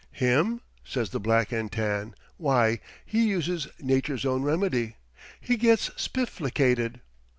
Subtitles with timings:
[0.13, 2.15] "Him?" says the black and tan.
[2.37, 4.95] "Why, he uses Nature's Own Remedy.
[5.39, 7.01] He gets spifflicated.